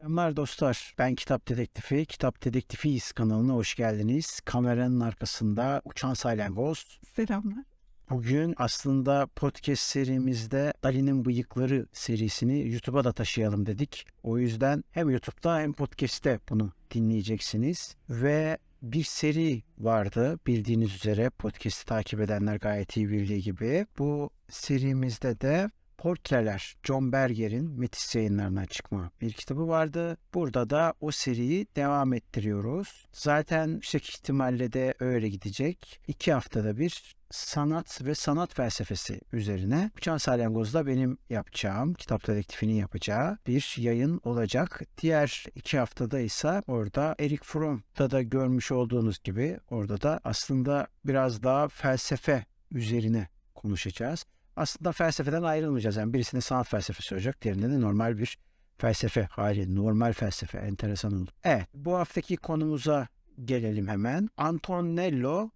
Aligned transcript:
Selamlar 0.00 0.36
dostlar. 0.36 0.94
Ben 0.98 1.14
Kitap 1.14 1.48
Dedektifi. 1.48 2.06
Kitap 2.06 2.44
Dedektifiyiz 2.44 3.12
kanalına 3.12 3.52
hoş 3.52 3.74
geldiniz. 3.74 4.40
Kameranın 4.40 5.00
arkasında 5.00 5.82
Uçan 5.84 6.14
Salyangoz. 6.14 7.00
Selamlar. 7.16 7.64
Bugün 8.10 8.54
aslında 8.56 9.26
podcast 9.36 9.82
serimizde 9.82 10.72
Dali'nin 10.82 11.24
Bıyıkları 11.24 11.86
serisini 11.92 12.68
YouTube'a 12.68 13.04
da 13.04 13.12
taşıyalım 13.12 13.66
dedik. 13.66 14.06
O 14.22 14.38
yüzden 14.38 14.84
hem 14.90 15.10
YouTube'da 15.10 15.58
hem 15.58 15.72
podcast'te 15.72 16.40
bunu 16.48 16.72
dinleyeceksiniz. 16.94 17.96
Ve 18.10 18.58
bir 18.82 19.04
seri 19.04 19.62
vardı 19.78 20.38
bildiğiniz 20.46 20.94
üzere 20.94 21.30
podcast'i 21.30 21.86
takip 21.86 22.20
edenler 22.20 22.56
gayet 22.56 22.96
iyi 22.96 23.10
bildiği 23.10 23.42
gibi. 23.42 23.86
Bu 23.98 24.30
serimizde 24.48 25.40
de 25.40 25.70
Portreler 26.00 26.76
John 26.82 27.12
Berger'in 27.12 27.80
Metis 27.80 28.14
yayınlarına 28.14 28.66
çıkma 28.66 29.10
bir 29.20 29.32
kitabı 29.32 29.68
vardı. 29.68 30.16
Burada 30.34 30.70
da 30.70 30.94
o 31.00 31.10
seriyi 31.10 31.66
devam 31.76 32.12
ettiriyoruz. 32.12 33.06
Zaten 33.12 33.68
yüksek 33.68 34.08
ihtimalle 34.08 34.72
de 34.72 34.94
öyle 35.00 35.28
gidecek. 35.28 36.00
İki 36.08 36.32
haftada 36.32 36.78
bir 36.78 37.16
sanat 37.30 38.04
ve 38.04 38.14
sanat 38.14 38.54
felsefesi 38.54 39.20
üzerine 39.32 39.90
Uçan 39.96 40.16
Salyangoz'da 40.16 40.86
benim 40.86 41.18
yapacağım, 41.30 41.94
kitap 41.94 42.26
dedektifinin 42.26 42.74
yapacağı 42.74 43.38
bir 43.46 43.74
yayın 43.78 44.20
olacak. 44.24 44.82
Diğer 45.02 45.44
iki 45.54 45.78
haftada 45.78 46.20
ise 46.20 46.62
orada 46.66 47.14
Eric 47.18 47.42
Fromm'da 47.44 48.10
da 48.10 48.22
görmüş 48.22 48.72
olduğunuz 48.72 49.22
gibi 49.22 49.58
orada 49.70 50.02
da 50.02 50.20
aslında 50.24 50.86
biraz 51.04 51.42
daha 51.42 51.68
felsefe 51.68 52.44
üzerine 52.70 53.28
konuşacağız 53.54 54.26
aslında 54.60 54.92
felsefeden 54.92 55.42
ayrılmayacağız. 55.42 55.96
Yani 55.96 56.14
birisinde 56.14 56.40
sanat 56.40 56.68
felsefesi 56.68 57.14
olacak, 57.14 57.42
diğerinde 57.42 57.70
de 57.70 57.80
normal 57.80 58.18
bir 58.18 58.38
felsefe 58.78 59.22
hali, 59.22 59.74
normal 59.74 60.12
felsefe. 60.12 60.58
Enteresan 60.58 61.12
oldu. 61.22 61.30
Evet, 61.44 61.66
bu 61.74 61.94
haftaki 61.94 62.36
konumuza 62.36 63.08
gelelim 63.44 63.88
hemen. 63.88 64.28
Antonello 64.36 65.50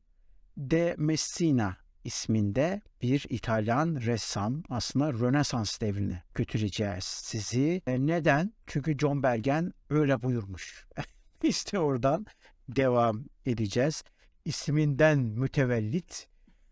de 0.57 0.95
Messina 0.99 1.77
isminde 2.05 2.81
bir 3.03 3.27
İtalyan 3.29 4.01
ressam 4.01 4.63
aslında 4.69 5.13
Rönesans 5.13 5.81
devrine 5.81 6.23
götüreceğiz 6.35 7.05
sizi. 7.05 7.83
E 7.87 8.07
neden? 8.07 8.53
Çünkü 8.67 8.99
John 8.99 9.23
Bergen 9.23 9.73
öyle 9.91 10.23
buyurmuş. 10.23 10.87
işte 11.43 11.79
oradan 11.79 12.27
devam 12.69 13.25
edeceğiz. 13.47 14.05
İsminden 14.45 15.19
mütevellit. 15.19 16.29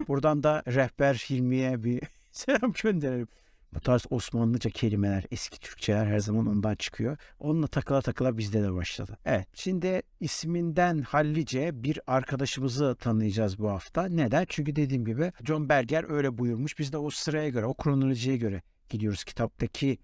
Buradan 0.09 0.43
da 0.43 0.63
rehber 0.67 1.15
Hilmi'ye 1.15 1.85
bir 1.85 2.01
selam 2.43 2.73
gönderelim. 2.83 3.29
Bu 3.75 3.81
tarz 3.81 4.07
Osmanlıca 4.11 4.71
kelimeler, 4.71 5.25
eski 5.31 5.61
Türkçeler 5.61 6.07
her 6.07 6.19
zaman 6.19 6.47
ondan 6.47 6.75
çıkıyor. 6.75 7.17
Onunla 7.39 7.67
takıla 7.67 8.03
takıla 8.03 8.39
bizde 8.39 8.63
de 8.63 8.75
başladı. 8.75 9.19
Evet, 9.25 9.49
şimdi 9.55 10.03
isminden 10.21 11.03
hallice 11.03 11.83
bir 11.85 12.01
arkadaşımızı 12.07 12.97
tanıyacağız 13.01 13.59
bu 13.59 13.71
hafta. 13.71 14.05
Neden? 14.07 14.47
Çünkü 14.49 14.77
dediğim 14.77 15.05
gibi 15.05 15.33
John 15.45 15.69
Berger 15.69 16.11
öyle 16.11 16.39
buyurmuş. 16.39 16.79
Biz 16.79 16.93
de 16.93 16.99
o 16.99 17.11
sıraya 17.11 17.49
göre, 17.49 17.67
o 17.67 17.75
kronolojiye 17.75 18.37
göre 18.37 18.63
gidiyoruz. 18.89 19.25
Kitaptaki 19.25 19.99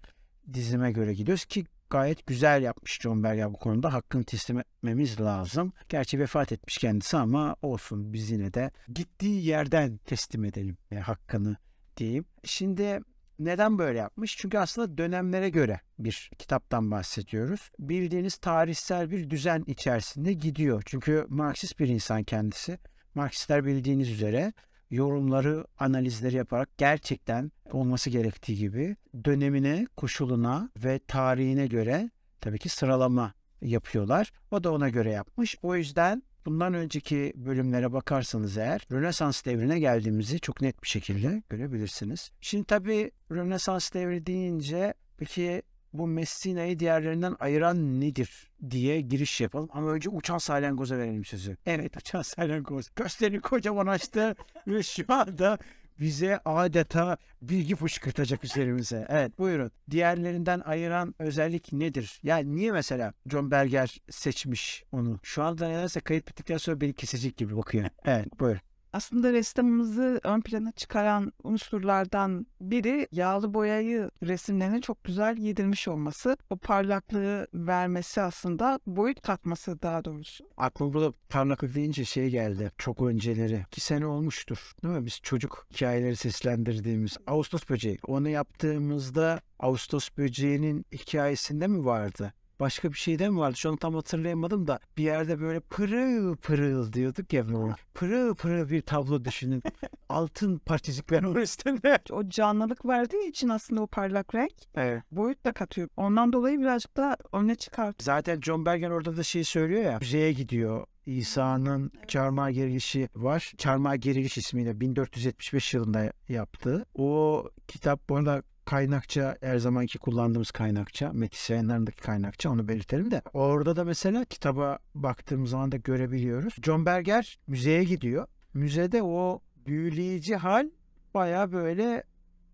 dizime 0.53 0.91
göre 0.91 1.13
gidiyoruz 1.13 1.45
ki 1.45 1.65
gayet 1.89 2.27
güzel 2.27 2.63
yapmış 2.63 2.99
John 3.01 3.23
Berger 3.23 3.53
bu 3.53 3.57
konuda. 3.57 3.93
Hakkını 3.93 4.23
teslim 4.23 4.59
etmemiz 4.59 5.21
lazım. 5.21 5.73
Gerçi 5.89 6.19
vefat 6.19 6.51
etmiş 6.51 6.77
kendisi 6.77 7.17
ama 7.17 7.55
olsun 7.61 8.13
biz 8.13 8.31
yine 8.31 8.53
de 8.53 8.71
gittiği 8.93 9.45
yerden 9.45 9.97
teslim 9.97 10.45
edelim 10.45 10.77
yani 10.91 11.01
hakkını 11.01 11.57
diyeyim. 11.99 12.25
Şimdi 12.43 12.99
neden 13.39 13.77
böyle 13.77 13.97
yapmış? 13.99 14.37
Çünkü 14.37 14.57
aslında 14.57 14.97
dönemlere 14.97 15.49
göre 15.49 15.79
bir 15.99 16.31
kitaptan 16.39 16.91
bahsediyoruz. 16.91 17.71
Bildiğiniz 17.79 18.37
tarihsel 18.37 19.11
bir 19.11 19.29
düzen 19.29 19.63
içerisinde 19.67 20.33
gidiyor. 20.33 20.83
Çünkü 20.85 21.25
Marksist 21.29 21.79
bir 21.79 21.87
insan 21.87 22.23
kendisi. 22.23 22.79
Marksistler 23.15 23.65
bildiğiniz 23.65 24.09
üzere 24.09 24.53
yorumları, 24.91 25.65
analizleri 25.79 26.35
yaparak 26.35 26.77
gerçekten 26.77 27.51
olması 27.71 28.09
gerektiği 28.09 28.57
gibi 28.57 28.95
dönemine, 29.25 29.87
koşuluna 29.97 30.69
ve 30.77 30.99
tarihine 31.07 31.67
göre 31.67 32.09
tabii 32.41 32.59
ki 32.59 32.69
sıralama 32.69 33.33
yapıyorlar. 33.61 34.31
O 34.51 34.63
da 34.63 34.73
ona 34.73 34.89
göre 34.89 35.11
yapmış. 35.11 35.55
O 35.61 35.75
yüzden 35.75 36.23
bundan 36.45 36.73
önceki 36.73 37.33
bölümlere 37.35 37.93
bakarsanız 37.93 38.57
eğer 38.57 38.87
Rönesans 38.91 39.45
devrine 39.45 39.79
geldiğimizi 39.79 40.39
çok 40.39 40.61
net 40.61 40.83
bir 40.83 40.87
şekilde 40.87 41.43
görebilirsiniz. 41.49 42.31
Şimdi 42.41 42.63
tabii 42.65 43.11
Rönesans 43.31 43.93
devri 43.93 44.25
deyince 44.25 44.93
peki 45.17 45.61
bu 45.93 46.07
Messina'yı 46.07 46.79
diğerlerinden 46.79 47.35
ayıran 47.39 48.01
nedir 48.01 48.51
diye 48.69 49.01
giriş 49.01 49.41
yapalım. 49.41 49.69
Ama 49.73 49.91
önce 49.91 50.09
uçan 50.09 50.37
salyangoza 50.37 50.97
verelim 50.97 51.25
sözü. 51.25 51.57
Evet 51.65 51.97
uçan 51.97 52.21
salyangoz. 52.21 52.89
Gösterini 52.95 53.41
kocaman 53.41 53.87
açtı 53.87 54.35
ve 54.67 54.83
şu 54.83 55.03
anda 55.07 55.57
bize 55.99 56.39
adeta 56.45 57.17
bilgi 57.41 57.75
fışkırtacak 57.75 58.43
üzerimize. 58.43 59.05
Evet 59.09 59.39
buyurun. 59.39 59.71
Diğerlerinden 59.91 60.59
ayıran 60.59 61.15
özellik 61.19 61.73
nedir? 61.73 62.19
Yani 62.23 62.55
niye 62.55 62.71
mesela 62.71 63.13
John 63.31 63.51
Berger 63.51 63.97
seçmiş 64.09 64.83
onu? 64.91 65.19
Şu 65.23 65.43
anda 65.43 65.67
nedense 65.67 65.99
kayıt 65.99 66.27
bittikten 66.27 66.57
sonra 66.57 66.81
beni 66.81 66.93
kesecek 66.93 67.37
gibi 67.37 67.57
bakıyor. 67.57 67.89
Evet 68.05 68.39
buyurun. 68.39 68.61
Aslında 68.93 69.33
ressamımızı 69.33 70.19
ön 70.23 70.41
plana 70.41 70.71
çıkaran 70.71 71.33
unsurlardan 71.43 72.47
biri 72.61 73.07
yağlı 73.11 73.53
boyayı 73.53 74.11
resimlerine 74.23 74.81
çok 74.81 75.03
güzel 75.03 75.37
yedirmiş 75.37 75.87
olması. 75.87 76.37
O 76.49 76.57
parlaklığı 76.57 77.47
vermesi 77.53 78.21
aslında 78.21 78.79
boyut 78.87 79.21
katması 79.21 79.81
daha 79.81 80.05
doğrusu. 80.05 80.45
Aklıma 80.57 80.93
burada 80.93 81.13
parlaklık 81.29 81.75
deyince 81.75 82.05
şey 82.05 82.29
geldi. 82.29 82.71
Çok 82.77 83.01
önceleri. 83.01 83.65
iki 83.67 83.81
sene 83.81 84.05
olmuştur. 84.05 84.71
Değil 84.83 84.93
mi? 84.93 85.05
Biz 85.05 85.19
çocuk 85.23 85.67
hikayeleri 85.73 86.15
seslendirdiğimiz 86.15 87.17
Ağustos 87.27 87.69
böceği. 87.69 87.97
Onu 88.07 88.29
yaptığımızda 88.29 89.41
Ağustos 89.59 90.09
böceğinin 90.17 90.85
hikayesinde 90.91 91.67
mi 91.67 91.85
vardı? 91.85 92.33
Başka 92.59 92.91
bir 92.91 92.97
şeyde 92.97 93.29
mi 93.29 93.37
vardı? 93.37 93.57
Şu 93.57 93.69
an 93.69 93.75
tam 93.75 93.95
hatırlayamadım 93.95 94.67
da 94.67 94.79
bir 94.97 95.03
yerde 95.03 95.39
böyle 95.39 95.59
pırıl 95.59 96.35
pırıl 96.35 96.93
diyorduk 96.93 97.33
ya 97.33 97.49
böyle. 97.49 97.75
Pırıl 97.93 98.35
pırıl 98.35 98.69
bir 98.69 98.81
tablo 98.81 99.25
düşünün. 99.25 99.63
Altın 100.09 100.57
parçacıklar 100.57 101.23
var 101.23 101.41
üstünde. 101.41 101.99
O 102.11 102.29
canlılık 102.29 102.85
verdiği 102.85 103.29
için 103.29 103.49
aslında 103.49 103.81
o 103.81 103.87
parlak 103.87 104.35
renk 104.35 104.53
Evet. 104.75 105.03
boyut 105.11 105.45
da 105.45 105.51
katıyor. 105.53 105.89
Ondan 105.97 106.33
dolayı 106.33 106.59
birazcık 106.59 106.97
da 106.97 107.17
öne 107.33 107.55
çıkart. 107.55 108.03
Zaten 108.03 108.41
John 108.41 108.65
Bergen 108.65 108.91
orada 108.91 109.17
da 109.17 109.23
şey 109.23 109.43
söylüyor 109.43 109.83
ya. 109.83 109.97
Müzeye 109.99 110.33
gidiyor. 110.33 110.85
İsa'nın 111.05 111.91
çarmıha 112.07 112.51
gerilişi 112.51 113.09
var. 113.15 113.53
Çarmıha 113.57 113.95
geriliş 113.95 114.37
ismiyle 114.37 114.79
1475 114.79 115.73
yılında 115.73 116.11
yaptı. 116.29 116.85
O 116.95 117.43
kitap 117.67 118.09
bu 118.09 118.15
arada 118.15 118.43
kaynakça 118.69 119.37
her 119.41 119.57
zamanki 119.57 119.97
kullandığımız 119.97 120.51
kaynakça. 120.51 121.13
Metis 121.13 121.49
yayınlarındaki 121.49 122.01
kaynakça 122.01 122.49
onu 122.49 122.67
belirtelim 122.67 123.11
de. 123.11 123.21
Orada 123.33 123.75
da 123.75 123.83
mesela 123.83 124.25
kitaba 124.25 124.79
baktığımız 124.95 125.49
zaman 125.49 125.71
da 125.71 125.77
görebiliyoruz. 125.77 126.55
John 126.63 126.85
Berger 126.85 127.39
müzeye 127.47 127.83
gidiyor. 127.83 128.27
Müzede 128.53 129.03
o 129.03 129.41
büyüleyici 129.65 130.35
hal 130.35 130.69
baya 131.13 131.51
böyle 131.51 132.03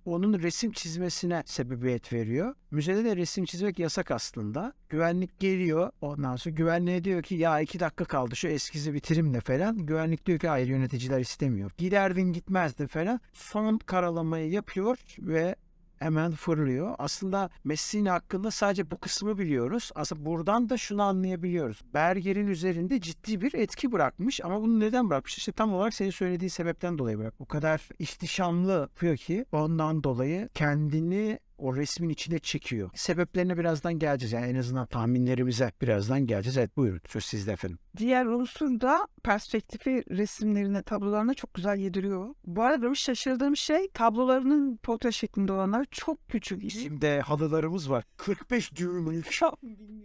onun 0.06 0.40
resim 0.40 0.72
çizmesine 0.72 1.44
sebebiyet 1.46 2.14
veriyor. 2.14 2.56
Müzede 2.72 3.06
de 3.06 3.16
resim 3.16 3.46
çizmek 3.46 3.80
yasak 3.80 4.12
aslında. 4.12 4.74
Güvenlik 4.90 5.40
geliyor. 5.40 5.92
Ondan 6.02 6.36
sonra 6.36 6.56
güvenliğe 6.56 7.04
diyor 7.04 7.24
ki 7.24 7.36
ya 7.36 7.60
iki 7.60 7.80
dakika 7.80 8.06
kaldı 8.06 8.36
şu 8.36 8.48
eskizi 8.48 8.94
bitirimle 8.94 9.42
falan. 9.42 9.78
Güvenlik 9.78 10.26
diyor 10.26 10.40
ki 10.40 10.48
hayır 10.48 10.68
yöneticiler 10.68 11.20
istemiyor. 11.20 11.72
Giderdin 11.78 12.34
gitmezdin 12.34 12.88
falan. 12.88 13.20
Son 13.34 13.78
karalamayı 13.78 14.52
yapıyor 14.52 14.98
ve 15.20 15.56
hemen 16.00 16.32
fırlıyor. 16.32 16.96
Aslında 16.98 17.50
Messina 17.64 18.14
hakkında 18.14 18.52
sadece 18.52 18.92
bu 18.92 18.98
kısmı 18.98 19.38
biliyoruz. 19.38 19.92
Aslında 19.96 20.26
buradan 20.26 20.70
da 20.70 20.78
şunu 20.78 21.04
anlayabiliyoruz. 21.04 21.82
Berger'in 21.94 22.48
üzerinde 22.48 23.02
ciddi 23.02 23.42
bir 23.42 23.54
etki 23.54 23.92
bırakmış 23.92 24.42
ama 24.44 24.62
bunu 24.62 24.80
neden 24.80 25.10
bırakmış? 25.10 25.38
İşte 25.38 25.52
tam 25.52 25.74
olarak 25.74 25.94
senin 25.94 26.10
söylediğin 26.10 26.50
sebepten 26.50 26.98
dolayı 26.98 27.20
bırak. 27.20 27.34
O 27.40 27.46
kadar 27.46 27.90
ihtişamlı 28.00 28.72
yapıyor 28.72 29.18
ki 29.18 29.46
ondan 29.52 30.04
dolayı 30.04 30.50
kendini 30.54 31.40
o 31.58 31.76
resmin 31.76 32.10
içine 32.10 32.40
çekiyor. 32.40 32.90
Sebeplerine 32.96 33.58
birazdan 33.58 34.00
geleceğiz. 34.00 34.34
Yani 34.34 34.46
en 34.46 34.56
azından 34.56 34.86
tahminlerimize 34.86 35.72
birazdan 35.82 36.28
geleceğiz. 36.28 36.58
Evet 36.58 36.78
buyurun 36.78 37.02
söz 37.08 37.26
sizde 37.26 37.52
efendim. 37.52 37.80
Diğer 37.98 38.26
unsur 38.26 38.82
da 38.82 39.08
perspektifi 39.24 40.04
resimlerine, 40.10 40.84
tablolarına 40.84 41.34
çok 41.34 41.54
güzel 41.54 41.78
yediriyor. 41.78 42.36
Bu 42.46 42.64
arada 42.64 42.90
bir 42.90 42.96
şaşırdığım 42.96 43.58
şey 43.58 43.90
tablolarının 43.90 44.78
portre 44.78 45.12
şeklinde 45.12 45.52
olanlar 45.52 45.86
çok 45.92 46.28
küçük. 46.30 46.62
Bizim 46.62 47.02
de 47.02 47.22
halılarımız 47.22 47.90
var. 47.90 48.04
45 48.18 48.76
düğümlük. 48.76 49.40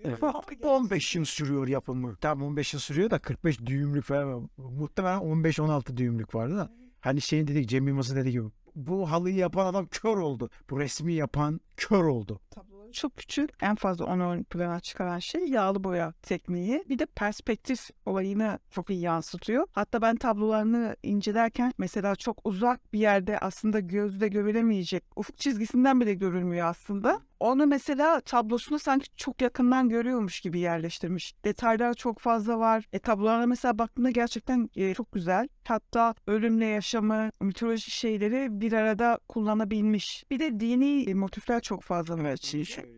Evet. 0.04 0.22
15 0.62 1.16
yıl 1.16 1.24
sürüyor 1.24 1.68
yapımı. 1.68 2.16
Tam 2.16 2.42
15 2.42 2.74
yıl 2.74 2.80
sürüyor 2.80 3.10
da 3.10 3.18
45 3.18 3.66
düğümlük 3.66 4.04
falan. 4.04 4.50
Muhtemelen 4.56 5.18
15-16 5.18 5.96
düğümlük 5.96 6.34
vardı 6.34 6.56
da. 6.56 6.70
Hani 7.00 7.20
şeyin 7.20 7.46
dedik 7.46 7.68
Cem 7.68 7.88
Yılmaz'ın 7.88 8.16
dediği 8.16 8.30
gibi 8.32 8.48
bu 8.86 9.10
halıyı 9.10 9.36
yapan 9.36 9.66
adam 9.66 9.86
kör 9.86 10.16
oldu. 10.16 10.50
Bu 10.70 10.80
resmi 10.80 11.12
yapan 11.12 11.60
kör 11.76 12.04
oldu. 12.04 12.40
Tabloları 12.50 12.92
çok 12.92 13.16
küçük. 13.16 13.50
En 13.62 13.74
fazla 13.74 14.04
onu 14.04 14.30
ön 14.30 14.42
plana 14.42 14.80
çıkaran 14.80 15.18
şey 15.18 15.48
yağlı 15.48 15.84
boya 15.84 16.12
tekniği. 16.22 16.84
Bir 16.88 16.98
de 16.98 17.06
perspektif 17.06 17.90
olayını 18.06 18.58
çok 18.70 18.90
iyi 18.90 19.00
yansıtıyor. 19.00 19.66
Hatta 19.72 20.02
ben 20.02 20.16
tablolarını 20.16 20.96
incelerken 21.02 21.72
mesela 21.78 22.16
çok 22.16 22.40
uzak 22.44 22.92
bir 22.92 22.98
yerde 22.98 23.38
aslında 23.38 23.80
gözle 23.80 24.28
görülemeyecek 24.28 25.04
ufuk 25.16 25.38
çizgisinden 25.38 26.00
bile 26.00 26.14
görülmüyor 26.14 26.66
aslında. 26.66 27.20
Onu 27.40 27.66
mesela 27.66 28.20
tablosunu 28.20 28.78
sanki 28.78 29.06
çok 29.16 29.42
yakından 29.42 29.88
görüyormuş 29.88 30.40
gibi 30.40 30.58
yerleştirmiş. 30.58 31.34
Detaylar 31.44 31.94
çok 31.94 32.18
fazla 32.18 32.58
var. 32.58 32.84
E 32.92 32.98
tablolara 32.98 33.46
mesela 33.46 33.78
baktığında 33.78 34.10
gerçekten 34.10 34.70
e, 34.76 34.94
çok 34.94 35.12
güzel. 35.12 35.48
Hatta 35.68 36.14
ölümle 36.26 36.66
yaşamı, 36.66 37.30
mitolojik 37.40 37.92
şeyleri 37.92 38.60
bir 38.60 38.72
arada 38.72 39.18
kullanabilmiş. 39.28 40.24
Bir 40.30 40.38
de 40.40 40.60
dini 40.60 41.10
e, 41.10 41.14
motifler 41.14 41.60
çok 41.60 41.82
fazla 41.82 42.18
var. 42.18 42.38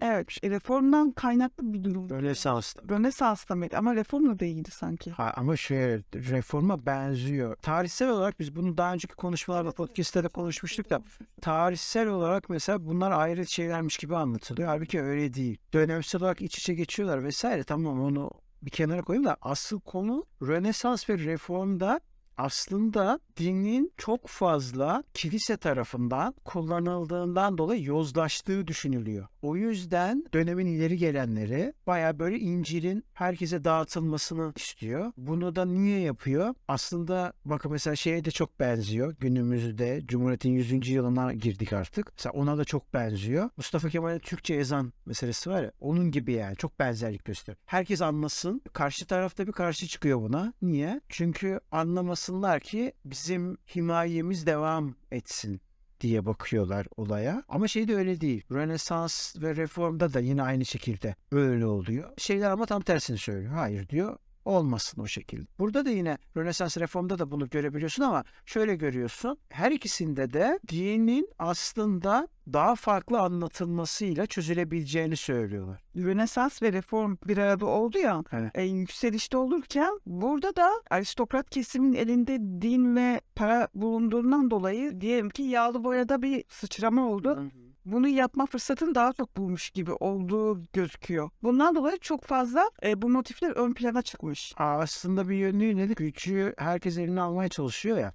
Evet, 0.01 0.29
e, 0.43 0.51
reformdan 0.51 1.11
kaynaklı 1.11 1.73
bir 1.73 1.85
durum. 1.85 2.11
Rönesans'ta. 2.11 2.83
Rönesans'ta 2.91 3.55
mıydı? 3.55 3.77
Ama 3.79 3.95
reformla 3.95 4.39
da 4.39 4.45
iyiydi 4.45 4.71
sanki. 4.71 5.11
Ha, 5.11 5.33
ama 5.37 5.57
şöyle 5.57 6.03
reforma 6.15 6.87
benziyor. 6.87 7.57
Tarihsel 7.57 8.09
olarak 8.09 8.41
biz 8.41 8.57
bunu 8.57 8.77
daha 8.79 8.93
önceki 8.93 9.15
konuşmalarda 9.15 9.71
podcast'te 9.71 10.25
de 10.25 10.29
konuşmuştuk 10.29 10.91
da 10.91 11.03
tarihsel 11.41 12.09
olarak 12.09 12.49
mesela 12.49 12.87
bunlar 12.87 13.11
ayrı 13.11 13.47
şeylermiş 13.47 13.97
gibi 13.97 14.17
anlatılıyor. 14.33 14.69
Halbuki 14.69 15.03
öyle 15.03 15.35
değil. 15.35 15.59
Dönemsel 15.73 16.21
olarak 16.21 16.43
iç 16.43 16.59
içe 16.59 16.75
geçiyorlar 16.75 17.25
vesaire. 17.25 17.65
Tamam 17.65 18.01
onu 18.03 18.31
bir 18.63 18.71
kenara 18.71 19.03
koyayım 19.03 19.27
da 19.27 19.37
asıl 19.43 19.81
konu 19.81 20.27
Rönesans 20.43 21.11
ve 21.11 21.19
Reform'da 21.19 22.01
aslında 22.37 23.19
dinin 23.37 23.93
çok 23.97 24.29
fazla 24.29 25.05
kilise 25.15 25.57
tarafından 25.57 26.35
kullanıldığından 26.45 27.59
dolayı 27.59 27.85
yozlaştığı 27.85 28.67
düşünülüyor. 28.67 29.27
O 29.43 29.57
yüzden 29.57 30.25
dönemin 30.35 30.67
ileri 30.67 30.97
gelenleri 30.97 31.73
baya 31.87 32.19
böyle 32.19 32.39
İncil'in 32.39 33.05
herkese 33.13 33.65
dağıtılmasını 33.65 34.53
istiyor. 34.57 35.13
Bunu 35.17 35.57
da 35.57 35.65
niye 35.65 36.01
yapıyor? 36.01 36.55
Aslında 36.69 37.33
bakın 37.45 37.73
mesela 37.73 37.97
şeye 37.97 38.25
de 38.25 38.31
çok 38.31 38.61
benziyor. 38.61 39.17
Günümüzde 39.21 40.03
Cumhuriyet'in 40.07 40.51
100. 40.51 40.89
yılına 40.89 41.33
girdik 41.33 41.73
artık. 41.73 42.13
Mesela 42.17 42.33
ona 42.33 42.59
da 42.59 42.65
çok 42.65 42.95
benziyor. 42.95 43.51
Mustafa 43.57 43.89
Kemal'in 43.89 44.19
Türkçe 44.19 44.55
ezan 44.55 44.93
meselesi 45.07 45.51
var 45.51 45.63
ya 45.63 45.73
onun 45.81 46.11
gibi 46.11 46.33
yani 46.33 46.57
çok 46.57 46.79
benzerlik 46.79 47.25
gösteriyor. 47.25 47.59
Herkes 47.67 48.03
anlasın. 48.03 48.63
Karşı 48.73 49.07
tarafta 49.07 49.47
bir 49.47 49.53
karşı 49.53 49.87
çıkıyor 49.87 50.21
buna. 50.21 50.53
Niye? 50.63 51.01
Çünkü 51.09 51.61
anlamasınlar 51.71 52.61
ki 52.61 52.93
bizim 53.05 53.57
himayemiz 53.77 54.47
devam 54.47 54.95
etsin 55.11 55.61
diye 56.03 56.27
bakıyorlar 56.27 56.87
olaya. 56.97 57.43
Ama 57.49 57.69
şey 57.69 57.89
de 57.89 57.97
öyle 57.97 58.21
değil. 58.21 58.45
Rönesans 58.53 59.37
ve 59.37 59.57
reformda 59.57 60.15
da 60.15 60.21
yine 60.21 60.43
aynı 60.43 60.65
şekilde 60.65 61.17
öyle 61.33 61.67
oluyor. 61.67 62.11
Şeyler 62.19 62.51
ama 62.51 62.67
tam 62.67 62.83
tersini 62.83 63.19
söylüyor. 63.19 63.53
Hayır 63.53 63.89
diyor. 63.89 64.19
Olmasın 64.45 65.03
o 65.03 65.07
şekilde. 65.07 65.47
Burada 65.59 65.85
da 65.85 65.91
yine 65.91 66.19
Rönesans 66.37 66.79
reformda 66.79 67.19
da 67.19 67.31
bunu 67.31 67.49
görebiliyorsun 67.49 68.03
ama 68.03 68.25
şöyle 68.47 68.75
görüyorsun. 68.77 69.39
Her 69.49 69.71
ikisinde 69.71 70.33
de 70.33 70.59
dinin 70.69 71.29
aslında 71.39 72.29
daha 72.53 72.75
farklı 72.75 73.21
anlatılmasıyla 73.21 74.27
çözülebileceğini 74.27 75.17
söylüyorlar. 75.17 75.83
Rönesans 75.97 76.63
ve 76.63 76.73
reform 76.73 77.17
bir 77.29 77.39
arada 77.39 77.67
oldu 77.67 77.99
ya 77.99 78.23
Evet. 78.33 78.51
e, 78.55 78.63
yükselişte 78.63 79.37
olurken 79.37 80.01
burada 80.07 80.57
da 80.57 80.71
aristokrat 80.91 81.51
kesimin 81.51 81.93
elinde 81.93 82.39
din 82.63 82.97
ve 82.97 83.21
para 83.35 83.69
bulunduğundan 83.75 84.51
dolayı 84.51 85.01
diyelim 85.01 85.31
ki 85.31 85.43
yağlı 85.43 85.85
boyada 85.85 86.23
bir 86.23 86.45
sıçrama 86.49 87.09
oldu. 87.09 87.43
Bunu 87.85 88.09
yapma 88.09 88.47
fırsatını 88.47 88.95
daha 88.95 89.13
çok 89.13 89.37
bulmuş 89.37 89.71
gibi 89.71 89.93
olduğu 89.93 90.63
gözüküyor. 90.73 91.31
Bundan 91.43 91.75
dolayı 91.75 91.99
çok 91.99 92.25
fazla 92.25 92.71
e, 92.83 93.03
bu 93.03 93.09
motifler 93.09 93.51
ön 93.51 93.73
plana 93.73 94.03
çıkmış. 94.03 94.55
Aa, 94.57 94.79
Aslında 94.79 95.29
bir 95.29 95.37
yönüyle 95.37 95.89
de 95.89 95.93
gücü 95.93 96.55
herkes 96.59 96.99
eline 96.99 97.21
almaya 97.21 97.49
çalışıyor 97.49 97.99
ya. 97.99 98.13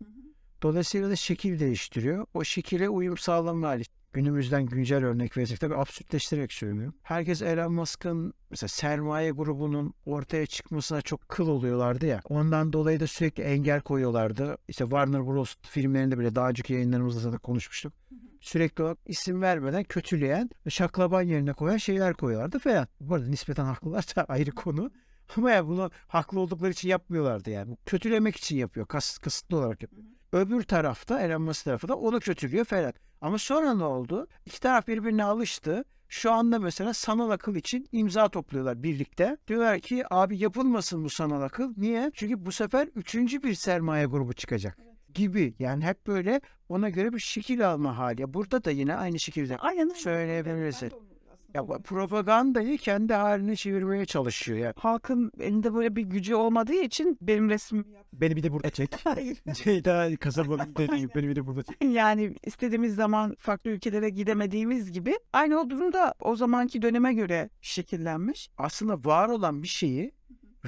Dolayısıyla 0.61 1.09
da 1.09 1.15
şekil 1.15 1.59
değiştiriyor. 1.59 2.25
O 2.33 2.43
şekile 2.43 2.89
uyum 2.89 3.17
sağlama 3.17 3.67
hali. 3.67 3.83
Günümüzden 4.13 4.65
güncel 4.65 5.05
örnek 5.05 5.37
verecek. 5.37 5.59
Tabii 5.59 5.75
absürtleştirerek 5.75 6.53
söylüyorum. 6.53 6.95
Herkes 7.03 7.41
Elon 7.41 7.73
Musk'ın 7.73 8.33
mesela 8.49 8.67
sermaye 8.67 9.31
grubunun 9.31 9.93
ortaya 10.05 10.45
çıkmasına 10.45 11.01
çok 11.01 11.29
kıl 11.29 11.47
oluyorlardı 11.47 12.05
ya. 12.05 12.21
Ondan 12.29 12.73
dolayı 12.73 12.99
da 12.99 13.07
sürekli 13.07 13.43
engel 13.43 13.81
koyuyorlardı. 13.81 14.57
İşte 14.67 14.83
Warner 14.83 15.27
Bros. 15.27 15.55
filmlerinde 15.61 16.19
bile 16.19 16.35
daha 16.35 16.49
önceki 16.49 16.73
yayınlarımızda 16.73 17.31
da 17.33 17.37
konuşmuştuk. 17.37 17.93
Sürekli 18.41 18.83
olarak 18.83 18.97
isim 19.05 19.41
vermeden 19.41 19.83
kötüleyen, 19.83 20.49
şaklaban 20.69 21.21
yerine 21.21 21.53
koyan 21.53 21.77
şeyler 21.77 22.13
koyuyorlardı 22.13 22.59
falan. 22.59 22.87
Bu 22.99 23.15
arada 23.15 23.27
nispeten 23.27 23.65
haklılar 23.65 24.05
da 24.15 24.23
ayrı 24.27 24.51
konu. 24.51 24.91
Ama 25.37 25.51
ya 25.51 25.67
bunu 25.67 25.91
haklı 26.07 26.39
oldukları 26.39 26.71
için 26.71 26.89
yapmıyorlardı 26.89 27.49
yani. 27.49 27.77
Kötülemek 27.85 28.35
için 28.35 28.57
yapıyor. 28.57 28.85
Kas, 28.85 29.17
kasıtlı 29.17 29.57
olarak 29.57 29.81
yapıyor. 29.81 30.03
Öbür 30.33 30.63
tarafta 30.63 31.21
Elon 31.21 31.41
Musk 31.41 31.65
tarafı 31.65 31.87
da 31.87 31.95
onu 31.95 32.19
kötülüyor 32.19 32.65
falan. 32.65 32.93
Ama 33.21 33.37
sonra 33.37 33.73
ne 33.73 33.83
oldu? 33.83 34.27
İki 34.45 34.59
taraf 34.59 34.87
birbirine 34.87 35.23
alıştı. 35.23 35.83
Şu 36.09 36.31
anda 36.31 36.59
mesela 36.59 36.93
sanal 36.93 37.29
akıl 37.29 37.55
için 37.55 37.87
imza 37.91 38.29
topluyorlar 38.29 38.83
birlikte. 38.83 39.37
Diyorlar 39.47 39.79
ki 39.79 40.03
abi 40.09 40.37
yapılmasın 40.37 41.03
bu 41.03 41.09
sanal 41.09 41.41
akıl. 41.41 41.73
Niye? 41.77 42.11
Çünkü 42.13 42.45
bu 42.45 42.51
sefer 42.51 42.87
üçüncü 42.95 43.43
bir 43.43 43.53
sermaye 43.53 44.05
grubu 44.05 44.33
çıkacak 44.33 44.86
gibi. 45.17 45.53
Yani 45.59 45.85
hep 45.85 46.07
böyle 46.07 46.41
ona 46.69 46.89
göre 46.89 47.13
bir 47.13 47.19
şekil 47.19 47.69
alma 47.69 47.97
hali. 47.97 48.33
Burada 48.33 48.63
da 48.63 48.71
yine 48.71 48.95
aynı 48.95 49.19
şekilde 49.19 49.57
Aynen 49.57 49.89
aslında 49.89 50.91
Ya 51.53 51.67
propagandayı 51.83 52.77
kendi 52.77 53.13
haline 53.13 53.55
çevirmeye 53.55 54.05
çalışıyor 54.05 54.57
ya. 54.57 54.73
Halkın 54.77 55.31
elinde 55.39 55.73
böyle 55.73 55.95
bir 55.95 56.01
gücü 56.01 56.35
olmadığı 56.35 56.83
için 56.83 57.17
benim 57.21 57.49
resmimi 57.49 57.91
yap. 57.93 58.05
Beni 58.13 58.35
bir 58.35 58.43
de 58.43 58.53
burada 58.53 58.69
çek. 58.69 58.89
şey 59.63 59.85
daha 59.85 60.15
kasabanın 60.15 60.75
dediği 60.75 61.09
beni 61.15 61.27
bir 61.27 61.35
de 61.35 61.45
burada 61.45 61.63
çek. 61.63 61.81
Yani 61.81 62.35
istediğimiz 62.43 62.95
zaman 62.95 63.35
farklı 63.39 63.69
ülkelere 63.69 64.09
gidemediğimiz 64.09 64.91
gibi 64.91 65.15
aynı 65.33 65.59
o 65.59 65.69
durumda 65.69 66.13
o 66.21 66.35
zamanki 66.35 66.81
döneme 66.81 67.13
göre 67.13 67.49
şekillenmiş. 67.61 68.49
Aslında 68.57 69.05
var 69.05 69.29
olan 69.29 69.63
bir 69.63 69.67
şeyi 69.67 70.11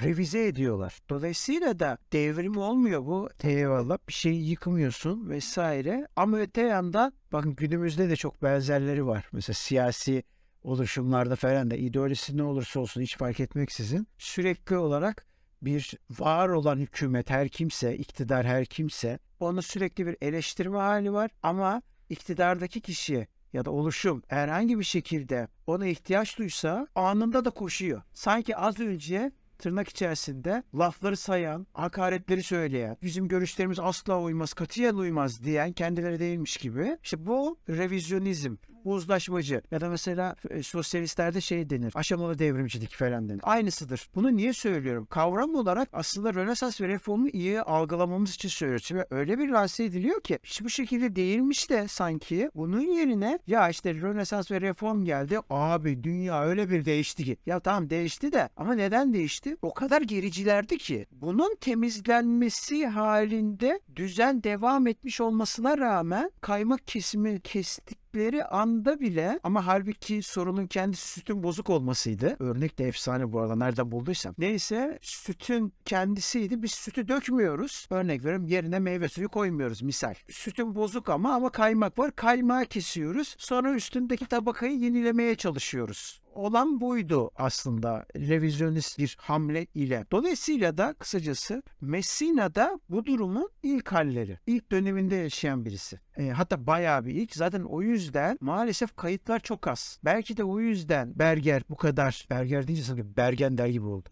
revize 0.03 0.47
ediyorlar. 0.47 0.99
Dolayısıyla 1.09 1.79
da 1.79 1.97
devrim 2.13 2.57
olmuyor 2.57 3.05
bu. 3.05 3.29
Eyvallah 3.43 3.97
bir 4.07 4.13
şeyi 4.13 4.49
yıkmıyorsun 4.49 5.29
vesaire. 5.29 6.07
Ama 6.15 6.37
öte 6.37 6.61
yandan 6.61 7.13
bakın 7.31 7.55
günümüzde 7.55 8.09
de 8.09 8.15
çok 8.15 8.43
benzerleri 8.43 9.05
var. 9.05 9.29
Mesela 9.31 9.53
siyasi 9.53 10.23
oluşumlarda 10.63 11.35
falan 11.35 11.71
da 11.71 11.75
ideolojisi 11.75 12.37
ne 12.37 12.43
olursa 12.43 12.79
olsun 12.79 13.01
hiç 13.01 13.17
fark 13.17 13.39
etmeksizin 13.39 14.07
sürekli 14.17 14.77
olarak 14.77 15.25
bir 15.61 15.93
var 16.09 16.49
olan 16.49 16.77
hükümet 16.77 17.29
her 17.29 17.49
kimse, 17.49 17.97
iktidar 17.97 18.45
her 18.45 18.65
kimse 18.65 19.19
onu 19.39 19.61
sürekli 19.61 20.07
bir 20.07 20.17
eleştirme 20.21 20.77
hali 20.77 21.13
var 21.13 21.31
ama 21.43 21.81
iktidardaki 22.09 22.81
kişi 22.81 23.27
ya 23.53 23.65
da 23.65 23.71
oluşum 23.71 24.23
herhangi 24.27 24.79
bir 24.79 24.83
şekilde 24.83 25.47
ona 25.67 25.87
ihtiyaç 25.87 26.37
duysa 26.37 26.87
anında 26.95 27.45
da 27.45 27.49
koşuyor. 27.49 28.01
Sanki 28.13 28.57
az 28.57 28.79
önce 28.79 29.31
tırnak 29.59 29.89
içerisinde 29.89 30.63
lafları 30.75 31.17
sayan, 31.17 31.67
hakaretleri 31.73 32.43
söyleyen, 32.43 32.97
bizim 33.01 33.27
görüşlerimiz 33.27 33.79
asla 33.79 34.21
uymaz, 34.21 34.53
katiyen 34.53 34.95
uymaz 34.95 35.43
diyen 35.43 35.73
kendileri 35.73 36.19
değilmiş 36.19 36.57
gibi. 36.57 36.97
İşte 37.03 37.25
bu 37.25 37.57
revizyonizm, 37.69 38.55
uzlaşmacı 38.83 39.61
ya 39.71 39.81
da 39.81 39.89
mesela 39.89 40.35
e, 40.49 40.63
sosyalistlerde 40.63 41.41
şey 41.41 41.69
denir, 41.69 41.93
aşamalı 41.95 42.39
devrimcilik 42.39 42.95
falan 42.95 43.29
denir. 43.29 43.41
Aynısıdır. 43.43 44.09
Bunu 44.15 44.35
niye 44.37 44.53
söylüyorum? 44.53 45.07
Kavram 45.09 45.55
olarak 45.55 45.89
aslında 45.93 46.33
Rönesans 46.33 46.81
ve 46.81 46.87
Reformu 46.87 47.29
iyi 47.29 47.61
algılamamız 47.61 48.35
için 48.35 48.49
söylüyoruz. 48.49 48.91
Ve 48.91 49.05
öyle 49.09 49.39
bir 49.39 49.49
lanse 49.49 49.83
ediliyor 49.83 50.21
ki 50.21 50.39
hiç 50.43 50.61
bu 50.63 50.69
şekilde 50.69 51.15
değilmiş 51.15 51.69
de 51.69 51.87
sanki 51.87 52.49
bunun 52.55 52.81
yerine 52.81 53.39
ya 53.47 53.69
işte 53.69 53.93
Rönesans 53.93 54.51
ve 54.51 54.61
Reform 54.61 55.05
geldi. 55.05 55.39
Abi 55.49 56.03
dünya 56.03 56.43
öyle 56.43 56.69
bir 56.69 56.85
değişti 56.85 57.25
ki. 57.25 57.37
Ya 57.45 57.59
tamam 57.59 57.89
değişti 57.89 58.33
de 58.33 58.49
ama 58.57 58.73
neden 58.73 59.13
değişti? 59.13 59.57
O 59.61 59.73
kadar 59.73 60.01
gericilerdi 60.01 60.77
ki. 60.77 61.05
Bunun 61.11 61.55
temizlenmesi 61.61 62.87
halinde 62.87 63.79
düzen 63.95 64.43
devam 64.43 64.87
etmiş 64.87 65.21
olmasına 65.21 65.77
rağmen 65.77 66.31
kaymak 66.41 66.87
kesimi 66.87 67.39
kestikleri 68.09 68.45
anda 68.45 68.99
bile 68.99 69.39
ama 69.43 69.67
halbuki 69.67 70.23
sorunun 70.23 70.67
kendisi 70.67 71.07
sütün 71.07 71.43
bozuk 71.43 71.69
olmasıydı. 71.69 72.35
Örnek 72.39 72.79
de 72.79 72.87
efsane 72.87 73.33
bu 73.33 73.39
arada 73.39 73.55
nereden 73.55 73.91
bulduysam. 73.91 74.35
Neyse 74.37 74.99
sütün 75.01 75.73
kendisiydi. 75.85 76.63
Biz 76.63 76.71
sütü 76.71 77.07
dökmüyoruz. 77.07 77.87
Örnek 77.89 78.23
veriyorum 78.25 78.47
yerine 78.47 78.79
meyve 78.79 79.09
suyu 79.09 79.29
koymuyoruz 79.29 79.81
misal. 79.81 80.13
Sütün 80.29 80.75
bozuk 80.75 81.09
ama 81.09 81.33
ama 81.33 81.49
kaymak 81.49 81.99
var. 81.99 82.15
Kaymağı 82.15 82.65
kesiyoruz. 82.65 83.35
Sonra 83.37 83.73
üstündeki 83.73 84.25
tabakayı 84.25 84.77
yenilemeye 84.77 85.35
çalışıyoruz. 85.35 86.21
Olan 86.33 86.81
buydu 86.81 87.31
aslında 87.35 88.05
revizyonist 88.15 88.99
bir 88.99 89.17
hamle 89.19 89.65
ile. 89.75 90.05
Dolayısıyla 90.11 90.77
da 90.77 90.93
kısacası 90.93 91.63
Messina 91.81 92.55
da 92.55 92.79
bu 92.89 93.05
durumun 93.05 93.49
ilk 93.63 93.91
halleri. 93.91 94.39
İlk 94.47 94.71
döneminde 94.71 95.15
yaşayan 95.15 95.65
birisi. 95.65 95.99
E, 96.17 96.29
hatta 96.29 96.67
bayağı 96.67 97.05
bir 97.05 97.15
ilk. 97.15 97.35
Zaten 97.35 97.61
o 97.61 97.81
yüzden 97.81 98.37
maalesef 98.41 98.95
kayıtlar 98.95 99.39
çok 99.39 99.67
az. 99.67 99.99
Belki 100.05 100.37
de 100.37 100.43
o 100.43 100.59
yüzden 100.59 101.19
Berger 101.19 101.63
bu 101.69 101.75
kadar, 101.75 102.27
Berger 102.29 102.67
deyince 102.67 102.83
sanki 102.83 103.17
Bergen 103.17 103.57
der 103.57 103.67
gibi 103.67 103.85
oldu. 103.85 104.09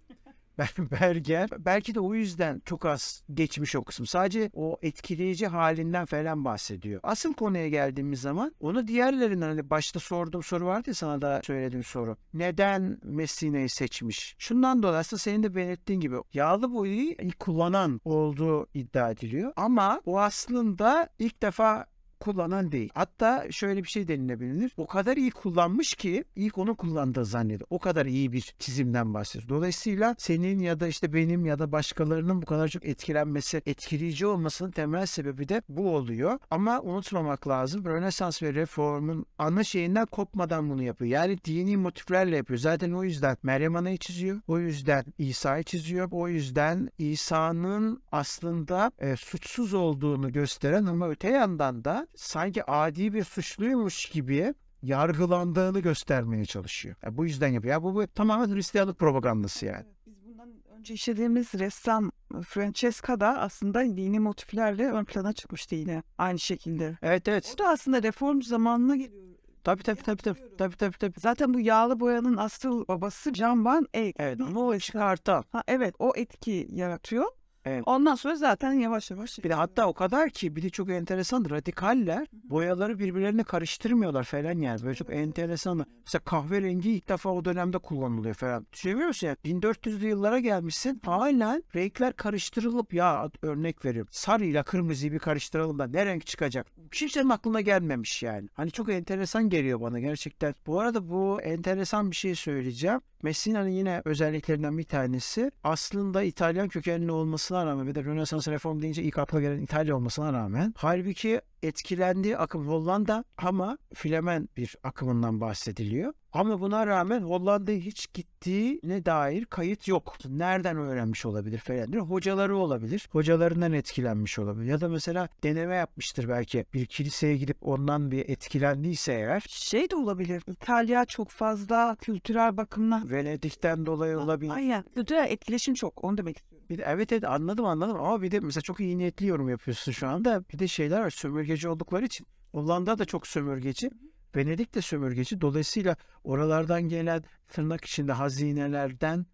Berger 0.92 1.50
belki 1.60 1.96
de 1.96 2.00
o 2.00 2.14
yüzden 2.14 2.62
çok 2.66 2.86
az 2.86 3.24
geçmiş 3.34 3.76
o 3.76 3.84
kısım. 3.84 4.06
Sadece 4.06 4.50
o 4.54 4.78
etkileyici 4.82 5.48
halinden 5.48 6.06
falan 6.06 6.46
bahsediyor. 6.46 7.00
Asıl 7.04 7.34
konuya 7.34 7.68
geldiğimiz 7.68 8.22
zaman 8.22 8.56
onu 8.60 8.88
diğerlerinden 8.88 9.48
hani 9.48 9.70
başta 9.70 10.00
sorduğum 10.00 10.44
soru 10.44 10.66
vardı 10.66 10.90
ya 10.90 10.94
sana 10.94 11.22
da 11.22 11.42
söylediğim 11.44 11.84
soru. 11.84 12.18
Neden 12.34 13.00
Messina'yı 13.04 13.70
seçmiş? 13.70 14.36
Şundan 14.38 14.84
dolayı 14.84 14.98
aslında 14.98 15.20
senin 15.20 15.44
de 15.44 15.56
belirttiğin 15.56 16.00
gibi 16.00 16.16
yağlı 16.34 16.74
boyayı 16.74 17.18
kullanan 17.40 18.02
olduğu 18.06 18.68
iddia 18.74 19.12
ediliyor. 19.12 19.54
Ama 19.56 20.02
o 20.06 20.20
aslında 20.20 21.10
ilk 21.20 21.42
defa 21.42 21.86
kullanan 22.28 22.72
değil. 22.72 22.90
Hatta 22.94 23.52
şöyle 23.52 23.84
bir 23.84 23.88
şey 23.88 24.08
denilebilir. 24.08 24.72
O 24.78 24.88
kadar 24.88 25.18
iyi 25.18 25.32
kullanmış 25.32 25.94
ki 25.94 26.24
ilk 26.36 26.58
onu 26.58 26.76
kullandığı 26.76 27.26
zannediyor. 27.26 27.68
O 27.70 27.80
kadar 27.80 28.06
iyi 28.06 28.32
bir 28.32 28.54
çizimden 28.60 29.14
bahsediyor. 29.14 29.50
Dolayısıyla 29.50 30.16
senin 30.18 30.60
ya 30.60 30.80
da 30.80 30.88
işte 30.88 31.14
benim 31.14 31.46
ya 31.46 31.60
da 31.60 31.72
başkalarının 31.72 32.42
bu 32.42 32.46
kadar 32.46 32.68
çok 32.68 32.86
etkilenmesi, 32.86 33.62
etkileyici 33.66 34.28
olmasının 34.28 34.72
temel 34.72 35.06
sebebi 35.06 35.50
de 35.50 35.62
bu 35.70 35.96
oluyor. 35.96 36.40
Ama 36.52 36.82
unutmamak 36.82 37.48
lazım. 37.48 37.86
Rönesans 37.86 38.44
ve 38.44 38.54
reformun 38.54 39.26
ana 39.38 39.64
şeyinden 39.64 40.06
kopmadan 40.06 40.70
bunu 40.70 40.84
yapıyor. 40.84 41.12
Yani 41.12 41.38
dini 41.46 41.78
motiflerle 41.78 42.38
yapıyor. 42.38 42.60
Zaten 42.60 42.92
o 42.92 43.04
yüzden 43.04 43.38
Meryem 43.44 43.76
Ana'yı 43.76 43.98
çiziyor. 43.98 44.42
O 44.48 44.60
yüzden 44.60 45.06
İsa'yı 45.18 45.64
çiziyor. 45.64 46.08
O 46.12 46.28
yüzden 46.28 46.90
İsa'nın 46.98 48.02
aslında 48.12 48.92
e, 49.00 49.16
suçsuz 49.16 49.74
olduğunu 49.74 50.32
gösteren 50.32 50.86
ama 50.86 51.10
öte 51.10 51.30
yandan 51.30 51.84
da 51.84 52.08
sanki 52.18 52.72
adi 52.72 53.14
bir 53.14 53.24
suçluymuş 53.24 54.06
gibi 54.06 54.54
yargılandığını 54.84 55.80
göstermeye 55.80 56.46
çalışıyor. 56.46 56.96
Ya 57.04 57.18
bu 57.18 57.26
yüzden 57.26 57.48
yapıyor. 57.48 57.72
Ya 57.74 57.84
bu, 57.84 57.96
bu 57.96 58.08
tamamen 58.08 58.56
Hristiyanlık 58.56 59.00
propagandası 59.00 59.66
yani. 59.66 59.84
Evet, 59.86 59.96
Biz 60.08 60.26
bundan 60.26 60.50
önce 60.80 60.94
işlediğimiz 60.94 61.54
ressam 61.54 62.12
Francesca 62.48 63.20
da 63.20 63.40
aslında 63.40 63.86
dini 63.98 64.20
motiflerle 64.20 64.92
ön 64.92 65.06
plana 65.06 65.34
çıkmıştı 65.34 65.76
yine 65.76 66.04
aynı 66.18 66.40
şekilde. 66.40 66.98
Evet 67.02 67.28
evet. 67.28 67.54
O 67.56 67.58
da 67.58 67.70
aslında 67.70 68.04
reform 68.04 68.42
zamanına 68.42 68.96
geliyor. 68.96 69.24
Tabii 69.64 69.84
tabii 69.84 70.02
tabii 70.02 70.22
tabii. 70.22 70.40
Tabii 70.58 70.76
tabii 70.76 70.98
tabii. 70.98 71.20
Zaten 71.20 71.54
bu 71.54 71.60
yağlı 71.60 72.00
boyanın 72.00 72.38
asıl 72.38 72.88
babası 72.88 73.34
Can 73.34 73.66
Van 73.66 73.88
Eyck. 73.94 74.16
Evet 74.20 74.42
ama 74.42 74.62
o 74.62 74.78
çıkartan. 74.80 75.44
Ha, 75.52 75.64
evet 75.68 75.96
o 76.00 76.14
etki 76.16 76.68
yaratıyor. 76.72 77.26
Evet. 77.68 77.84
Ondan 77.86 78.16
sonra 78.16 78.36
zaten 78.36 78.74
yavaş 78.74 79.12
yavaş. 79.12 79.44
Bir 79.44 79.50
de 79.50 79.54
hatta 79.54 79.88
o 79.88 79.94
kadar 79.94 80.30
ki 80.30 80.56
bir 80.56 80.62
de 80.62 80.70
çok 80.70 80.90
enteresan 80.90 81.46
radikaller 81.50 82.28
boyaları 82.34 83.00
birbirlerine 83.00 83.44
karıştırmıyorlar 83.44 84.24
falan 84.24 84.60
yani. 84.60 84.84
Böyle 84.84 84.96
çok 84.96 85.14
enteresan. 85.14 85.86
Mesela 86.06 86.24
kahverengi 86.24 86.92
ilk 86.92 87.10
defa 87.10 87.30
o 87.30 87.46
dönemde 87.46 87.78
kullanılıyor 87.78 88.36
falan. 88.36 88.68
Düşünebiliyor 88.74 89.08
musun? 89.08 89.28
Yani 89.28 89.38
1400'lü 89.46 90.08
yıllara 90.08 90.40
gelmişsin. 90.40 91.02
Halen 91.06 91.64
renkler 91.76 92.14
karıştırılıp 92.14 92.94
ya 92.94 93.30
örnek 93.42 93.86
veriyorum. 93.86 94.10
Sarıyla 94.12 94.64
kırmızıyı 94.64 95.12
bir 95.12 95.20
karıştıralım 95.20 95.80
da 95.80 95.88
ne 95.88 96.06
renk 96.06 96.26
çıkacak? 96.26 96.68
Kimsenin 96.92 97.30
aklına 97.30 97.62
gelmemiş 97.62 98.24
yani. 98.24 98.50
Hani 98.54 98.72
çok 98.72 98.90
enteresan 98.90 99.50
geliyor 99.50 99.82
bana 99.82 100.00
gerçekten. 100.00 100.56
Bu 100.68 100.80
arada 100.80 101.10
bu 101.10 101.42
enteresan 101.42 102.12
bir 102.12 102.16
şey 102.16 102.36
söyleyeceğim. 102.36 103.02
Messina'nın 103.24 103.70
yine 103.70 104.02
özelliklerinden 104.06 104.78
bir 104.78 104.84
tanesi 104.84 105.52
aslında 105.64 106.24
İtalyan 106.24 106.70
kökenli 106.70 107.12
olmasına 107.12 107.57
rağmen 107.66 107.88
ve 107.88 107.96
de 107.96 108.04
Rönesans 108.04 108.48
reform 108.48 108.82
deyince 108.82 109.04
ilk 109.04 109.18
akla 109.18 109.42
gelen 109.42 109.60
İtalya 109.60 109.96
olmasına 109.96 110.34
rağmen 110.34 110.74
halbuki 110.78 111.42
etkilendiği 111.64 112.38
akım 112.38 112.68
Hollanda 112.68 113.24
ama 113.38 113.78
Flemen 113.94 114.50
bir 114.58 114.76
akımından 114.84 115.42
bahsediliyor. 115.42 116.14
Ama 116.34 116.62
buna 116.62 116.88
rağmen 116.88 117.22
Hollanda'ya 117.22 117.78
hiç 117.78 118.14
gittiğine 118.14 119.06
dair 119.06 119.46
kayıt 119.46 119.88
yok. 119.88 120.18
Nereden 120.30 120.78
öğrenmiş 120.78 121.26
olabilir 121.26 121.58
falan 121.58 121.94
diyor. 121.94 122.06
Hocaları 122.06 122.58
olabilir. 122.58 123.10
Hocalarından 123.12 123.74
etkilenmiş 123.74 124.40
olabilir. 124.40 124.70
Ya 124.70 124.82
da 124.82 124.90
mesela 124.90 125.30
deneme 125.44 125.76
yapmıştır 125.76 126.30
belki. 126.30 126.66
Bir 126.74 126.86
kiliseye 126.86 127.38
gidip 127.38 127.58
ondan 127.62 128.12
bir 128.12 128.30
etkilendiyse 128.30 129.14
eğer. 129.14 129.44
Şey 129.48 129.90
de 129.90 129.96
olabilir. 129.96 130.44
İtalya 130.48 131.06
çok 131.06 131.30
fazla 131.30 131.96
kültürel 132.02 132.58
bakımdan. 132.58 133.10
Venedik'ten 133.12 133.86
dolayı 133.86 134.20
olabilir. 134.20 134.52
Aynen. 134.52 134.84
Kültürel 134.94 135.32
etkileşim 135.32 135.74
çok. 135.74 136.04
Onu 136.04 136.18
demek 136.18 136.38
istiyorum. 136.38 136.57
Bir 136.70 136.78
de, 136.78 136.84
evet 136.88 137.12
evet 137.12 137.24
anladım 137.24 137.66
anladım 137.66 137.96
ama 137.96 138.22
bir 138.22 138.32
de 138.32 138.40
mesela 138.40 138.62
çok 138.62 138.80
iyi 138.80 138.98
niyetli 138.98 139.26
yorum 139.26 139.50
yapıyorsun 139.50 139.92
şu 139.92 140.08
anda. 140.08 140.44
Bir 140.54 140.60
de 140.60 140.68
şeyler 140.68 141.02
var 141.02 141.10
sömürgeci 141.10 141.70
oldukları 141.70 142.06
için. 142.06 142.28
Hollanda 142.52 143.00
da 143.00 143.06
çok 143.06 143.28
sömürgeci. 143.28 143.90
Venedik 144.36 144.76
de 144.76 144.82
sömürgeci. 144.82 145.42
Dolayısıyla 145.42 145.96
oralardan 146.24 146.82
gelen 146.82 147.24
tırnak 147.48 147.86
içinde 147.86 148.12
hazinelerden 148.12 149.26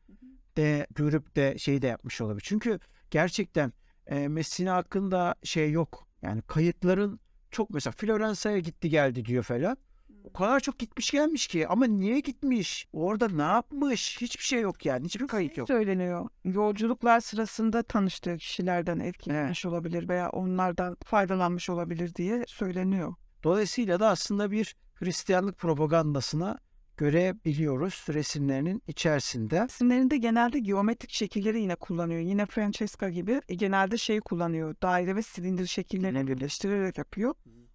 de 0.58 0.88
görüp 0.96 1.36
de 1.36 1.58
şey 1.58 1.82
de 1.82 1.88
yapmış 1.88 2.22
olabilir. 2.22 2.44
Çünkü 2.46 2.80
gerçekten 3.12 3.74
e, 4.08 4.28
Messina 4.28 4.76
hakkında 4.76 5.36
şey 5.44 5.72
yok. 5.72 6.08
Yani 6.22 6.42
kayıtların 6.42 7.20
çok 7.52 7.70
mesela 7.70 7.94
Floransa'ya 7.98 8.60
gitti 8.60 8.90
geldi 8.90 9.26
diyor 9.26 9.44
falan. 9.44 9.78
O 10.24 10.34
kadar 10.34 10.60
çok 10.60 10.80
gitmiş 10.80 11.12
gelmiş 11.12 11.48
ki 11.48 11.68
ama 11.68 11.86
niye 11.86 12.20
gitmiş? 12.20 12.88
Orada 12.94 13.28
ne 13.30 13.42
yapmış? 13.42 14.22
Hiçbir 14.22 14.44
şey 14.44 14.62
yok 14.62 14.86
yani. 14.86 15.06
Hiçbir 15.06 15.28
kayıt 15.28 15.58
yok. 15.58 15.68
söyleniyor. 15.68 16.30
Yolculuklar 16.46 17.20
sırasında 17.20 17.84
tanıştığı 17.84 18.38
kişilerden 18.38 19.00
etkilenmiş 19.00 19.66
olabilir 19.66 20.10
veya 20.10 20.30
onlardan 20.30 20.98
faydalanmış 21.06 21.70
olabilir 21.70 22.16
diye 22.16 22.44
söyleniyor. 22.48 23.16
Dolayısıyla 23.44 24.00
da 24.00 24.10
aslında 24.10 24.52
bir 24.52 24.76
Hristiyanlık 24.96 25.58
propagandasına 25.58 26.58
görebiliyoruz 26.98 28.06
resimlerinin 28.10 28.84
içerisinde. 28.88 29.64
Resimlerinde 29.64 30.18
genelde 30.18 30.60
geometrik 30.60 31.12
şekilleri 31.12 31.62
yine 31.62 31.76
kullanıyor. 31.76 32.22
Yine 32.22 32.46
Francesca 32.46 33.10
gibi 33.10 33.42
e, 33.50 33.56
genelde 33.56 33.98
şey 33.98 34.20
kullanıyor. 34.20 34.76
Daire 34.82 35.16
ve 35.16 35.22
silindir 35.22 35.68
şekillerini 35.68 36.28
birleştirerek 36.28 36.98
yapıyor. 36.98 37.34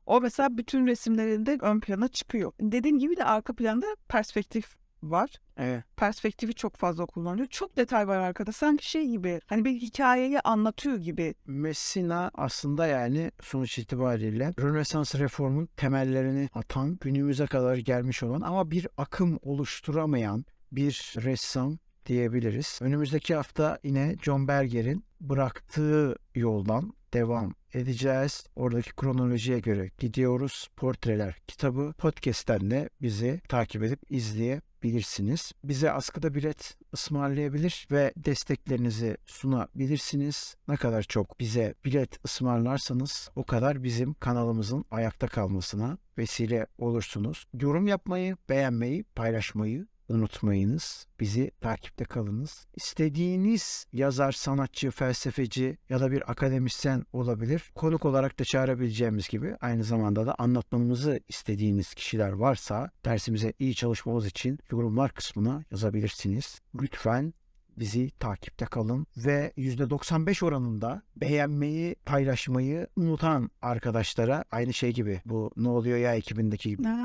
O 0.09 0.21
mesela 0.21 0.59
bütün 0.59 0.87
resimlerinde 0.87 1.59
ön 1.61 1.81
plana 1.81 2.09
çıkıyor. 2.09 2.53
Dediğim 2.61 2.99
gibi 2.99 3.17
de 3.17 3.25
arka 3.25 3.53
planda 3.53 3.87
perspektif 4.09 4.77
var. 5.03 5.31
Evet. 5.57 5.85
Perspektifi 5.97 6.55
çok 6.55 6.77
fazla 6.77 7.07
kullanıyor. 7.07 7.47
Çok 7.47 7.77
detay 7.77 8.09
var 8.09 8.19
arkada. 8.19 8.53
Sanki 8.53 8.91
şey 8.91 9.09
gibi 9.09 9.41
hani 9.47 9.65
bir 9.65 9.71
hikayeyi 9.71 10.41
anlatıyor 10.41 10.97
gibi. 10.97 11.35
Messina 11.47 12.31
aslında 12.35 12.87
yani 12.87 13.31
sonuç 13.43 13.79
itibariyle 13.79 14.55
Rönesans 14.61 15.15
reformun 15.15 15.69
temellerini 15.77 16.49
atan, 16.55 16.99
günümüze 17.01 17.47
kadar 17.47 17.77
gelmiş 17.77 18.23
olan 18.23 18.41
ama 18.41 18.71
bir 18.71 18.89
akım 18.97 19.39
oluşturamayan 19.43 20.45
bir 20.73 21.15
ressam 21.17 21.79
diyebiliriz. 22.07 22.79
Önümüzdeki 22.83 23.35
hafta 23.35 23.79
yine 23.85 24.17
John 24.23 24.49
Berger'in 24.49 25.05
bıraktığı 25.21 26.17
yoldan 26.35 26.93
devam 27.13 27.55
edeceğiz. 27.75 28.47
Oradaki 28.57 28.93
kronolojiye 28.93 29.59
göre 29.59 29.91
gidiyoruz. 29.99 30.69
Portreler 30.77 31.37
kitabı 31.47 31.93
podcast'ten 31.99 32.71
de 32.71 32.89
bizi 33.03 33.41
takip 33.49 33.83
edip 33.83 34.01
izleyebilirsiniz. 34.11 35.53
Bize 35.65 35.93
askıda 35.93 36.35
bilet 36.35 36.77
ısmarlayabilir 36.95 37.89
ve 37.91 38.13
desteklerinizi 38.17 39.17
sunabilirsiniz. 39.27 40.57
Ne 40.69 40.77
kadar 40.77 41.03
çok 41.03 41.41
bize 41.41 41.75
bilet 41.85 42.25
ısmarlarsanız 42.25 43.31
o 43.37 43.45
kadar 43.45 43.83
bizim 43.83 44.15
kanalımızın 44.15 44.85
ayakta 44.91 45.27
kalmasına 45.27 45.99
vesile 46.19 46.67
olursunuz. 46.79 47.47
Yorum 47.61 47.87
yapmayı, 47.87 48.37
beğenmeyi, 48.49 49.05
paylaşmayı 49.05 49.87
unutmayınız. 50.09 51.07
Bizi 51.21 51.51
takipte 51.61 52.05
kalınız. 52.05 52.67
İstediğiniz 52.77 53.87
yazar, 53.93 54.33
sanatçı, 54.33 54.91
felsefeci 54.91 55.79
ya 55.89 56.01
da 56.01 56.13
bir 56.13 56.31
akademisyen 56.31 57.05
olabilir. 57.13 57.71
Konuk 57.75 58.05
olarak 58.05 58.39
da 58.39 58.45
çağırabileceğimiz 58.45 59.29
gibi 59.29 59.57
aynı 59.61 59.85
zamanda 59.85 60.27
da 60.27 60.35
anlatmamızı 60.39 61.21
istediğiniz 61.29 61.95
kişiler 61.95 62.33
varsa 62.33 62.91
dersimize 63.05 63.53
iyi 63.59 63.75
çalışmamız 63.75 64.27
için 64.27 64.59
yorumlar 64.71 65.13
kısmına 65.13 65.65
yazabilirsiniz. 65.71 66.61
Lütfen 66.83 67.35
bizi 67.79 68.11
takipte 68.11 68.65
kalın 68.65 69.07
ve 69.17 69.53
%95 69.57 70.45
oranında 70.45 71.03
beğenmeyi, 71.17 71.95
paylaşmayı 72.07 72.87
unutan 72.97 73.51
arkadaşlara 73.63 74.45
aynı 74.51 74.73
şey 74.73 74.93
gibi 74.93 75.21
bu 75.25 75.51
ne 75.57 75.69
oluyor 75.69 75.99
ya 75.99 76.15
ekibindeki 76.15 76.69
gibi. 76.69 76.83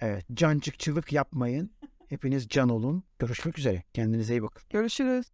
Evet, 0.00 0.26
cancıkçılık 0.34 1.12
yapmayın. 1.12 1.70
Hepiniz 2.08 2.48
can 2.48 2.68
olun. 2.68 3.04
Görüşmek 3.18 3.58
üzere. 3.58 3.82
Kendinize 3.94 4.34
iyi 4.34 4.42
bakın. 4.42 4.62
Görüşürüz. 4.70 5.26